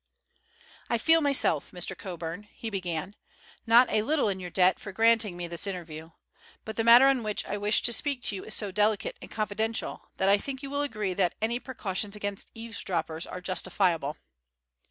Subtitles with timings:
[0.89, 1.95] "I feel myself, Mr.
[1.95, 3.15] Coburn," he began,
[3.67, 6.09] "not a little in your debt for granting me this interview.
[6.65, 9.29] But the matter on which I wish to speak to you is so delicate and
[9.29, 14.17] confidential, that I think you will agree that any precautions against eavesdroppers are justifiable."